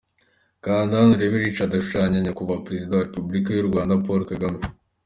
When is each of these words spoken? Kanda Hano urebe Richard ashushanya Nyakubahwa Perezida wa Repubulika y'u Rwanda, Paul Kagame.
Kanda 0.63 0.93
Hano 0.99 1.11
urebe 1.15 1.35
Richard 1.43 1.71
ashushanya 1.73 2.17
Nyakubahwa 2.21 2.65
Perezida 2.67 2.91
wa 2.93 3.05
Repubulika 3.07 3.49
y'u 3.53 3.69
Rwanda, 3.69 4.01
Paul 4.05 4.21
Kagame. 4.31 4.59